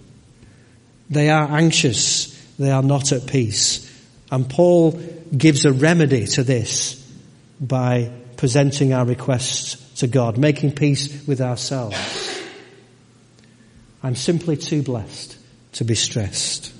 They 1.09 1.31
are 1.31 1.49
anxious. 1.49 2.27
They 2.59 2.69
are 2.69 2.83
not 2.83 3.11
at 3.11 3.25
peace. 3.25 3.91
And 4.31 4.47
Paul 4.47 4.91
gives 5.35 5.65
a 5.65 5.73
remedy 5.73 6.27
to 6.27 6.43
this 6.43 7.03
by 7.59 8.11
presenting 8.35 8.93
our 8.93 9.05
requests 9.05 9.95
to 10.01 10.05
God, 10.05 10.37
making 10.37 10.73
peace 10.73 11.25
with 11.25 11.41
ourselves. 11.41 12.36
I'm 14.03 14.15
simply 14.15 14.57
too 14.57 14.83
blessed 14.83 15.37
to 15.73 15.83
be 15.83 15.95
stressed. 15.95 16.73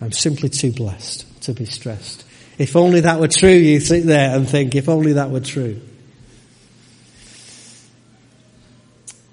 I'm 0.00 0.12
simply 0.12 0.48
too 0.48 0.72
blessed 0.72 1.42
to 1.42 1.52
be 1.52 1.64
stressed. 1.64 2.24
If 2.58 2.76
only 2.76 3.00
that 3.00 3.20
were 3.20 3.28
true, 3.28 3.50
you 3.50 3.80
sit 3.80 4.04
there 4.04 4.34
and 4.36 4.48
think, 4.48 4.74
if 4.74 4.88
only 4.88 5.14
that 5.14 5.30
were 5.30 5.40
true. 5.40 5.80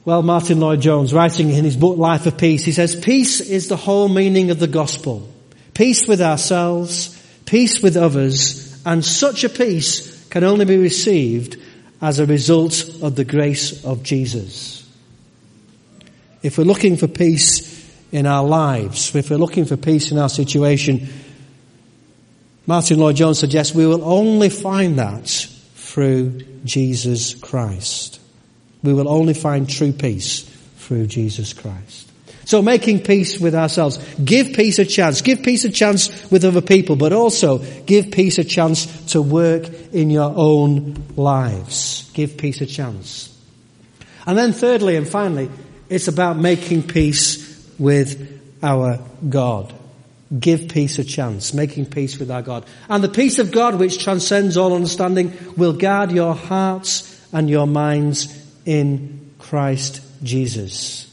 Well, 0.06 0.22
Martyn 0.22 0.60
Lloyd-Jones, 0.60 1.14
writing 1.14 1.50
in 1.50 1.64
his 1.64 1.78
book 1.78 1.98
Life 1.98 2.26
of 2.26 2.38
Peace, 2.38 2.66
he 2.66 2.74
says, 2.74 2.96
peace 2.96 3.40
is 3.40 3.70
the 3.70 3.78
whole 3.78 4.10
meaning 4.10 4.52
of 4.52 4.60
the 4.60 4.68
gospel 4.68 5.30
peace 5.74 6.08
with 6.08 6.22
ourselves, 6.22 7.20
peace 7.46 7.82
with 7.82 7.98
others, 7.98 8.80
and 8.86 9.04
such 9.04 9.44
a 9.44 9.50
peace 9.50 10.28
can 10.28 10.44
only 10.44 10.66
be 10.66 10.78
received 10.78 11.58
as 12.02 12.20
a 12.20 12.26
result 12.26 12.84
of 13.02 13.16
the 13.16 13.26
grace 13.26 13.84
of 13.84 14.04
Jesus. 14.04 14.83
If 16.44 16.58
we're 16.58 16.66
looking 16.66 16.98
for 16.98 17.08
peace 17.08 17.90
in 18.12 18.28
our 18.28 18.44
lives, 18.44 19.16
if 19.16 19.30
we're 19.32 19.38
looking 19.38 19.66
for 19.66 19.78
peace 19.78 20.12
in 20.12 20.20
our 20.20 20.30
situation, 20.30 21.08
Martyn 22.68 23.00
Lloyd-Jones 23.00 23.40
suggests 23.40 23.74
we 23.74 23.88
will 23.88 24.04
only 24.04 24.50
find 24.50 25.00
that 25.00 25.28
through 25.76 26.42
Jesus 26.66 27.34
Christ. 27.34 28.20
We 28.84 28.94
will 28.94 29.08
only 29.08 29.34
find 29.34 29.70
true 29.70 29.94
peace 29.94 30.42
through 30.78 31.08
Jesus 31.08 31.54
Christ. 31.54 32.12
So 32.46 32.62
making 32.62 33.04
peace 33.04 33.40
with 33.40 33.56
ourselves. 33.56 33.98
Give 34.24 34.54
peace 34.54 34.80
a 34.80 34.86
chance. 34.86 35.22
Give 35.22 35.42
peace 35.42 35.64
a 35.64 35.70
chance 35.70 36.30
with 36.30 36.44
other 36.44 36.62
people, 36.62 36.98
but 36.98 37.14
also 37.14 37.60
give 37.86 38.12
peace 38.12 38.38
a 38.38 38.44
chance 38.44 38.86
to 39.14 39.22
work 39.22 39.70
in 39.94 40.10
your 40.10 40.34
own 40.36 41.04
lives. 41.16 42.12
Give 42.14 42.38
peace 42.38 42.60
a 42.60 42.66
chance. 42.66 43.30
And 44.26 44.38
then 44.38 44.52
thirdly 44.52 44.98
and 44.98 45.08
finally, 45.08 45.50
it's 45.94 46.08
about 46.08 46.38
making 46.38 46.84
peace 46.84 47.72
with 47.78 48.42
our 48.64 49.00
God. 49.28 49.74
Give 50.40 50.68
peace 50.68 50.98
a 50.98 51.04
chance, 51.04 51.54
making 51.54 51.86
peace 51.86 52.18
with 52.18 52.32
our 52.32 52.42
God. 52.42 52.66
And 52.90 53.04
the 53.04 53.10
peace 53.10 53.38
of 53.38 53.52
God, 53.52 53.76
which 53.76 54.04
transcends 54.04 54.58
all 54.58 54.74
understanding, 54.74 55.34
will 55.56 55.74
guard 55.74 56.12
your 56.12 56.34
hearts 56.34 57.22
and 57.32 57.50
your 57.50 57.68
minds 57.68 58.34
in 58.66 59.32
Christ 59.38 60.02
Jesus. 60.24 61.08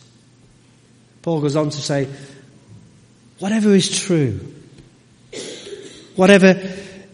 Paul 1.23 1.43
goes 1.43 1.57
on 1.57 1.69
to 1.69 1.81
say, 1.83 2.09
whatever 3.39 3.75
is 3.75 4.01
true, 4.01 4.41
whatever 6.17 6.55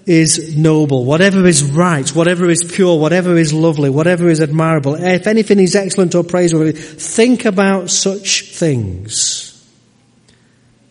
is 0.06 0.56
noble, 0.56 1.04
whatever 1.04 1.44
is 1.46 1.64
right, 1.64 2.08
whatever 2.14 2.48
is 2.48 2.62
pure, 2.62 2.98
whatever 2.98 3.36
is 3.36 3.52
lovely, 3.52 3.90
whatever 3.90 4.28
is 4.28 4.40
admirable, 4.40 4.94
if 4.94 5.26
anything 5.26 5.58
is 5.58 5.74
excellent 5.74 6.14
or 6.14 6.22
praiseworthy, 6.22 6.72
think 6.72 7.44
about 7.44 7.90
such 7.90 8.52
things. 8.52 9.52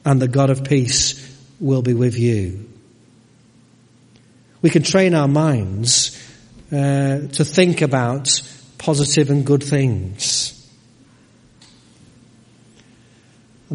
And 0.03 0.21
the 0.21 0.27
God 0.27 0.49
of 0.49 0.65
peace 0.65 1.21
will 1.59 1.81
be 1.81 1.93
with 1.93 2.19
you. 2.19 2.69
We 4.61 4.69
can 4.69 4.83
train 4.83 5.13
our 5.13 5.29
minds 5.29 6.21
uh, 6.71 7.27
to 7.27 7.45
think 7.45 7.81
about 7.81 8.29
positive 8.77 9.29
and 9.29 9.45
good 9.45 9.63
things. 9.63 10.54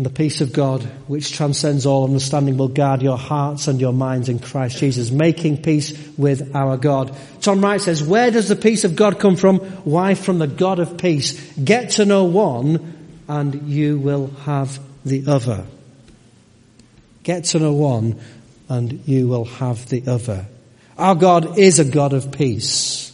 And 0.00 0.07
the 0.07 0.09
peace 0.09 0.40
of 0.40 0.54
God, 0.54 0.83
which 1.09 1.30
transcends 1.30 1.85
all 1.85 2.04
understanding, 2.04 2.57
will 2.57 2.69
guard 2.69 3.02
your 3.02 3.19
hearts 3.19 3.69
and 3.69 3.78
your 3.78 3.92
minds 3.92 4.30
in 4.30 4.38
Christ 4.38 4.78
Jesus, 4.78 5.11
making 5.11 5.61
peace 5.61 5.92
with 6.16 6.57
our 6.57 6.78
God. 6.78 7.14
Tom 7.42 7.61
Wright 7.61 7.78
says, 7.78 8.02
where 8.02 8.30
does 8.30 8.49
the 8.49 8.57
peace 8.57 8.85
of 8.85 8.97
God 8.97 9.21
come 9.21 9.37
from? 9.37 9.59
Why 9.59 10.14
from 10.14 10.38
the 10.38 10.47
God 10.47 10.78
of 10.78 10.97
peace? 10.97 11.52
Get 11.52 11.90
to 11.90 12.07
know 12.07 12.25
one 12.25 13.21
and 13.28 13.69
you 13.69 13.99
will 13.99 14.28
have 14.47 14.80
the 15.04 15.25
other. 15.26 15.66
Get 17.23 17.45
to 17.45 17.59
know 17.59 17.75
one 17.75 18.19
and 18.71 19.07
you 19.07 19.28
will 19.28 19.45
have 19.45 19.87
the 19.90 20.04
other. 20.07 20.47
Our 20.97 21.14
God 21.14 21.59
is 21.59 21.78
a 21.78 21.85
God 21.85 22.14
of 22.14 22.33
peace 22.33 23.10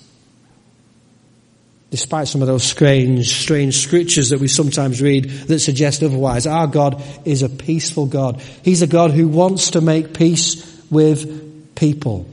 despite 1.91 2.29
some 2.29 2.43
of 2.43 2.49
those 2.49 2.65
strange, 2.65 3.29
strange 3.29 3.77
scriptures 3.77 4.31
that 4.31 4.41
we 4.41 4.49
sometimes 4.49 5.01
read 5.01 5.31
that 5.31 5.61
suggest 5.61 6.03
otherwise. 6.03 6.47
Our 6.47 6.67
God 6.67 7.03
is 7.25 7.43
a 7.43 7.49
peaceful 7.49 8.07
God. 8.07 8.41
He's 8.63 8.83
a 8.83 8.87
God 8.87 9.13
who 9.13 9.29
wants 9.29 9.71
to 9.71 9.81
make 9.81 10.13
peace 10.13 10.85
with 10.91 11.75
people. 11.77 12.29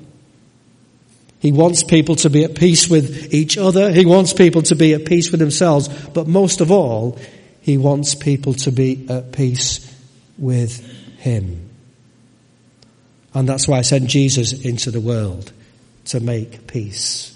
He 1.40 1.52
wants 1.52 1.84
people 1.84 2.16
to 2.18 2.30
be 2.30 2.46
at 2.46 2.56
peace 2.56 2.90
with 2.90 3.34
each 3.34 3.58
other. 3.58 3.92
He 3.92 4.06
wants 4.06 4.34
people 4.34 4.62
to 4.64 4.76
be 4.76 4.94
at 4.94 5.06
peace 5.06 5.30
with 5.30 5.40
themselves. 5.40 5.90
But 5.90 6.28
most 6.28 6.62
of 6.62 6.72
all, 6.72 7.20
he 7.62 7.78
wants 7.78 8.16
people 8.16 8.54
to 8.56 8.72
be 8.72 9.06
at 9.10 9.34
peace 9.34 9.94
with 10.38 10.80
him. 11.18 11.70
And 13.34 13.48
that's 13.48 13.68
why 13.68 13.80
I 13.80 13.82
sent 13.82 14.08
Jesus 14.08 14.54
into 14.54 14.90
the 14.90 15.02
world 15.02 15.52
to 16.06 16.20
make 16.20 16.68
peace. 16.68 17.33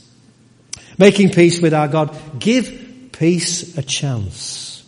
Making 0.98 1.32
peace 1.32 1.62
with 1.62 1.74
our 1.74 1.88
God. 1.88 2.18
Give 2.40 3.10
peace 3.12 3.78
a 3.78 3.84
chance. 3.84 4.84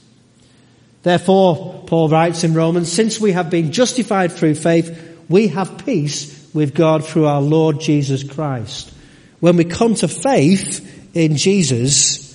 Therefore, 1.04 1.84
Paul 1.88 2.10
writes 2.10 2.44
in 2.44 2.54
Romans, 2.54 2.92
since 2.92 3.20
we 3.20 3.32
have 3.32 3.50
been 3.50 3.72
justified 3.72 4.32
through 4.32 4.56
faith, 4.56 5.18
we 5.30 5.48
have 5.50 5.86
peace 5.86 6.50
with 6.54 6.74
God 6.76 7.06
through 7.06 7.26
our 7.26 7.42
Lord 7.42 7.80
Jesus 7.80 8.24
Christ 8.24 8.94
when 9.40 9.56
we 9.56 9.64
come 9.64 9.96
to 9.96 10.08
faith 10.08 11.16
in 11.16 11.38
Jesus, 11.38 12.28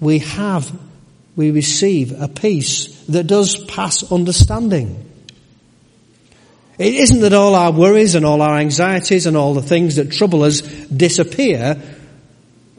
we 0.00 0.20
have, 0.20 0.70
we 1.36 1.50
receive 1.50 2.20
a 2.20 2.28
peace 2.28 3.04
that 3.06 3.26
does 3.26 3.62
pass 3.66 4.10
understanding. 4.10 5.04
It 6.78 6.94
isn't 6.94 7.20
that 7.20 7.32
all 7.32 7.54
our 7.54 7.72
worries 7.72 8.14
and 8.14 8.24
all 8.24 8.40
our 8.40 8.56
anxieties 8.56 9.26
and 9.26 9.36
all 9.36 9.54
the 9.54 9.62
things 9.62 9.96
that 9.96 10.12
trouble 10.12 10.44
us 10.44 10.60
disappear, 10.60 11.82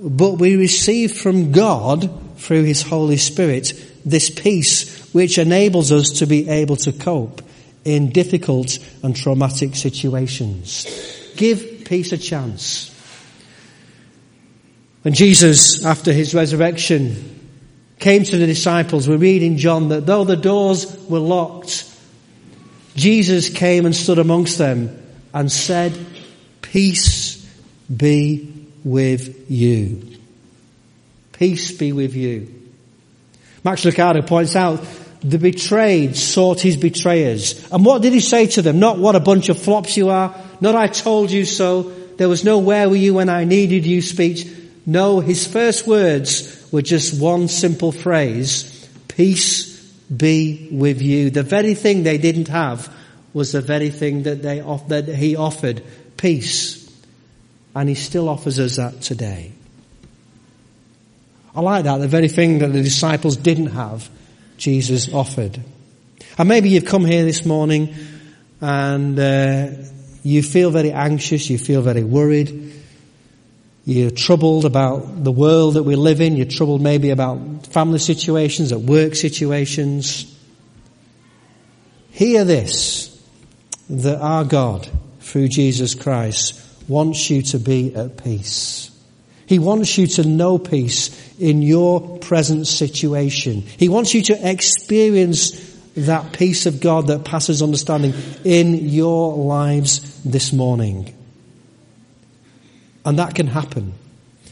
but 0.01 0.34
we 0.34 0.56
receive 0.56 1.18
from 1.18 1.51
God 1.51 2.38
through 2.38 2.63
His 2.63 2.82
Holy 2.82 3.18
Spirit 3.18 3.74
this 4.06 4.29
peace 4.29 5.13
which 5.13 5.38
enables 5.38 5.91
us 5.91 6.20
to 6.20 6.25
be 6.25 6.48
able 6.50 6.77
to 6.77 6.91
cope 6.91 7.41
in 7.84 8.12
difficult 8.12 8.77
and 9.03 9.15
traumatic 9.15 9.75
situations. 9.75 10.86
Give 11.36 11.84
peace 11.86 12.12
a 12.12 12.18
chance. 12.18 12.96
When 15.01 15.13
Jesus, 15.13 15.86
after 15.86 16.12
his 16.12 16.36
resurrection, 16.36 17.39
came 18.00 18.24
to 18.24 18.38
the 18.38 18.46
disciples, 18.46 19.08
we 19.08 19.15
read 19.15 19.44
in 19.44 19.58
John 19.58 19.89
that 19.89 20.06
though 20.06 20.25
the 20.25 20.36
doors 20.36 20.96
were 21.10 21.20
locked, 21.20 21.86
Jesus 22.96 23.50
came 23.50 23.86
and 23.86 23.96
stood 23.96 24.20
amongst 24.20 24.58
them 24.58 24.98
and 25.34 25.51
said, 25.51 25.98
Peace 26.62 27.38
be 27.96 28.58
with 28.83 29.50
you. 29.50 30.17
Peace 31.33 31.71
be 31.71 31.91
with 31.93 32.15
you. 32.15 32.53
Max 33.63 33.83
Lucado 33.83 34.25
points 34.25 34.55
out 34.55 34.86
the 35.21 35.38
betrayed 35.38 36.15
sought 36.15 36.62
his 36.62 36.77
betrayers. 36.77 37.69
And 37.71 37.86
what 37.86 38.01
did 38.01 38.13
he 38.13 38.21
say 38.21 38.48
to 38.48 38.62
them? 38.62 38.79
Not 38.79 38.98
what 38.98 39.15
a 39.15 39.19
bunch 39.19 39.50
of 39.50 39.62
flops 39.62 39.98
you 39.98 40.09
are. 40.09 40.36
Not 40.62 40.75
I 40.75 40.88
told 40.88 41.31
you 41.31 41.45
so. 41.45 41.83
There 41.83 42.29
was 42.29 42.43
no 42.43 42.59
where 42.59 42.89
were 42.89 42.95
you 42.95 43.13
when 43.13 43.29
I 43.29 43.43
needed 43.43 43.86
you 43.86 44.01
speech. 44.01 44.48
No, 44.86 45.19
his 45.19 45.45
first 45.45 45.88
words 45.88 46.67
were 46.71 46.81
just 46.81 47.19
one 47.19 47.48
simple 47.48 47.91
phrase, 47.91 48.89
peace 49.07 49.79
be 50.09 50.67
with 50.71 51.01
you. 51.01 51.29
The 51.29 51.43
very 51.43 51.75
thing 51.75 52.03
they 52.03 52.17
didn't 52.17 52.48
have 52.48 52.93
was 53.33 53.51
the 53.51 53.62
very 53.62 53.89
thing 53.89 54.24
that 54.24 54.41
they, 54.41 54.59
that 54.88 55.07
he 55.07 55.36
offered, 55.36 55.83
peace. 56.17 56.78
And 57.79 57.88
he 57.88 57.95
still 57.95 58.27
offers 58.27 58.59
us 58.59 58.75
that 58.75 59.01
today. 59.01 59.53
I 61.55 61.62
like 61.62 61.86
that, 61.86 62.00
the 62.00 62.09
very 62.09 62.27
thing 62.27 62.59
that 62.59 62.74
the 62.74 62.83
disciples 62.83 63.38
didn't 63.38 63.67
have, 63.67 64.09
Jesus 64.57 65.13
offered. 65.13 65.57
And 66.38 66.50
maybe 66.50 66.67
you've 66.67 66.83
come 66.83 67.05
here 67.05 67.24
this 67.24 67.45
morning 67.45 67.95
and 68.59 69.17
uh, 69.17 69.69
you 70.24 70.43
feel 70.43 70.71
very 70.71 70.91
anxious, 70.91 71.50
you 71.50 71.57
feel 71.57 71.81
very 71.81 72.03
worried, 72.03 72.74
you're 73.86 74.12
troubled 74.12 74.65
about 74.65 75.24
the 75.24 75.31
world 75.31 75.75
that 75.75 75.83
we 75.83 75.95
live 75.95 76.19
in. 76.19 76.36
You're 76.36 76.48
troubled 76.48 76.81
maybe 76.81 77.12
about 77.12 77.65
family 77.67 78.00
situations, 78.00 78.74
at 78.74 78.81
work 78.81 79.15
situations. 79.15 80.38
Hear 82.12 82.44
this, 82.44 83.18
that 83.89 84.20
our 84.20 84.44
God, 84.44 84.89
through 85.22 85.48
Jesus 85.48 85.96
Christ, 85.96 86.65
wants 86.89 87.29
you 87.29 87.43
to 87.43 87.59
be 87.59 87.95
at 87.95 88.21
peace. 88.23 88.91
He 89.45 89.59
wants 89.59 89.97
you 89.97 90.07
to 90.07 90.27
know 90.27 90.57
peace 90.59 91.09
in 91.39 91.61
your 91.61 92.19
present 92.19 92.67
situation. 92.67 93.61
He 93.61 93.89
wants 93.89 94.13
you 94.13 94.21
to 94.23 94.49
experience 94.49 95.51
that 95.95 96.33
peace 96.33 96.65
of 96.65 96.81
God 96.81 97.07
that 97.07 97.25
passes 97.25 97.61
understanding 97.61 98.13
in 98.43 98.89
your 98.89 99.35
lives 99.35 100.23
this 100.23 100.53
morning. 100.53 101.15
And 103.05 103.17
that 103.19 103.33
can 103.33 103.47
happen. 103.47 103.93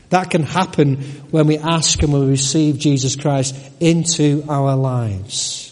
That 0.10 0.30
can 0.30 0.44
happen 0.44 0.98
when 1.32 1.48
we 1.48 1.58
ask 1.58 2.02
and 2.02 2.14
we 2.14 2.26
receive 2.26 2.78
Jesus 2.78 3.16
Christ 3.16 3.56
into 3.80 4.46
our 4.48 4.76
lives. 4.76 5.67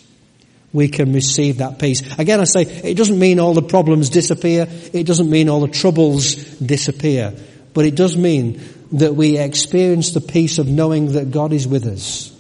We 0.76 0.90
can 0.90 1.14
receive 1.14 1.60
that 1.60 1.80
peace. 1.80 2.02
Again, 2.20 2.42
I 2.42 2.44
say, 2.44 2.64
it 2.64 2.98
doesn't 2.98 3.18
mean 3.18 3.40
all 3.40 3.54
the 3.54 3.62
problems 3.62 4.10
disappear. 4.10 4.68
It 4.92 5.06
doesn't 5.06 5.30
mean 5.30 5.48
all 5.48 5.62
the 5.62 5.70
troubles 5.70 6.36
disappear. 6.36 7.34
But 7.74 7.86
it 7.86 7.96
does 7.96 8.18
mean 8.18 8.62
that 8.92 9.16
we 9.16 9.38
experience 9.38 10.12
the 10.12 10.20
peace 10.20 10.60
of 10.60 10.68
knowing 10.68 11.14
that 11.14 11.32
God 11.32 11.54
is 11.54 11.66
with 11.66 11.86
us. 11.86 12.38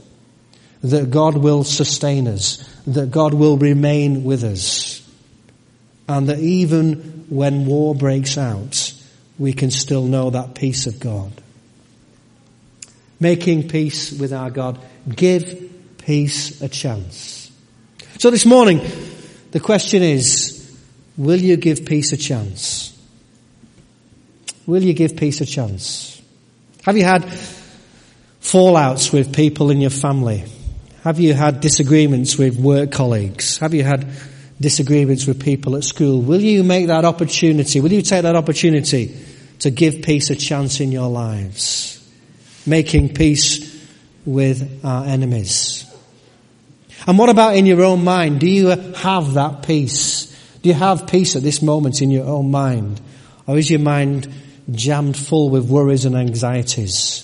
That 0.81 1.11
God 1.11 1.37
will 1.37 1.63
sustain 1.63 2.27
us. 2.27 2.57
That 2.87 3.09
God 3.09 3.33
will 3.33 3.57
remain 3.57 4.25
with 4.25 4.43
us. 4.43 5.01
And 6.09 6.27
that 6.27 6.39
even 6.39 7.27
when 7.29 7.65
war 7.65 7.95
breaks 7.95 8.37
out, 8.37 8.93
we 9.39 9.53
can 9.53 9.71
still 9.71 10.03
know 10.03 10.31
that 10.31 10.55
peace 10.55 10.87
of 10.87 10.99
God. 10.99 11.31
Making 13.17 13.69
peace 13.69 14.11
with 14.11 14.33
our 14.33 14.51
God. 14.51 14.77
Give 15.07 15.71
peace 15.99 16.61
a 16.61 16.67
chance. 16.67 17.44
So 18.17 18.31
this 18.31 18.45
morning, 18.45 18.81
the 19.51 19.59
question 19.59 20.01
is, 20.01 20.79
will 21.17 21.39
you 21.39 21.57
give 21.57 21.85
peace 21.85 22.13
a 22.13 22.17
chance? 22.17 22.91
Will 24.65 24.83
you 24.83 24.93
give 24.93 25.15
peace 25.15 25.41
a 25.41 25.45
chance? 25.45 26.21
Have 26.83 26.97
you 26.97 27.03
had 27.03 27.23
fallouts 28.41 29.11
with 29.11 29.35
people 29.35 29.69
in 29.69 29.81
your 29.81 29.89
family? 29.89 30.45
Have 31.03 31.19
you 31.19 31.33
had 31.33 31.59
disagreements 31.59 32.37
with 32.37 32.57
work 32.57 32.91
colleagues? 32.91 33.57
Have 33.57 33.73
you 33.73 33.83
had 33.83 34.07
disagreements 34.59 35.27
with 35.27 35.43
people 35.43 35.75
at 35.75 35.83
school, 35.83 36.21
will 36.21 36.41
you 36.41 36.63
make 36.63 36.87
that 36.87 37.05
opportunity, 37.05 37.79
will 37.81 37.91
you 37.91 38.01
take 38.01 38.23
that 38.23 38.35
opportunity 38.35 39.17
to 39.59 39.69
give 39.69 40.01
peace 40.01 40.29
a 40.29 40.35
chance 40.35 40.79
in 40.79 40.91
your 40.91 41.09
lives? 41.09 41.91
Making 42.65 43.13
peace 43.13 43.73
with 44.25 44.83
our 44.83 45.05
enemies. 45.05 45.85
And 47.07 47.19
what 47.19 47.29
about 47.29 47.55
in 47.55 47.65
your 47.65 47.83
own 47.83 48.03
mind? 48.03 48.39
Do 48.39 48.47
you 48.47 48.67
have 48.67 49.33
that 49.35 49.63
peace? 49.63 50.25
Do 50.61 50.69
you 50.69 50.75
have 50.75 51.07
peace 51.07 51.35
at 51.35 51.43
this 51.43 51.61
moment 51.61 52.01
in 52.01 52.09
your 52.09 52.25
own 52.25 52.49
mind? 52.49 52.99
Or 53.45 53.57
is 53.57 53.69
your 53.69 53.79
mind 53.79 54.27
jammed 54.71 55.15
full 55.15 55.49
with 55.49 55.69
worries 55.69 56.05
and 56.05 56.15
anxieties? 56.15 57.21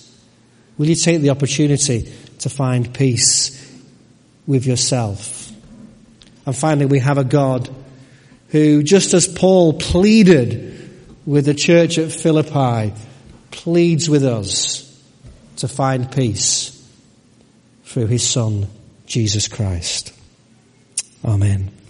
Will 0.77 0.87
you 0.87 0.95
take 0.95 1.21
the 1.21 1.31
opportunity 1.31 2.11
to 2.39 2.49
find 2.49 2.93
peace 2.93 3.57
with 4.45 4.65
yourself? 4.65 5.51
And 6.45 6.55
finally, 6.55 6.85
we 6.85 6.99
have 6.99 7.17
a 7.17 7.23
God 7.23 7.69
who, 8.49 8.83
just 8.83 9.13
as 9.13 9.27
Paul 9.27 9.73
pleaded 9.73 10.89
with 11.25 11.45
the 11.45 11.53
church 11.53 11.97
at 11.97 12.11
Philippi, 12.11 12.93
pleads 13.51 14.09
with 14.09 14.25
us 14.25 14.87
to 15.57 15.67
find 15.67 16.11
peace 16.11 16.77
through 17.85 18.07
his 18.07 18.27
son, 18.27 18.67
Jesus 19.11 19.49
Christ. 19.49 20.13
Amen. 21.25 21.80